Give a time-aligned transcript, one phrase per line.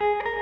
[0.00, 0.33] you